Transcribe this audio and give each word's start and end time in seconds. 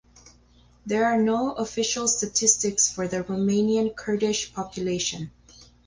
There 0.83 1.05
are 1.05 1.21
no 1.21 1.53
official 1.53 2.07
statistics 2.07 2.91
for 2.91 3.07
the 3.07 3.23
Romanian 3.23 3.95
Kurdish 3.95 4.51
population. 4.51 5.29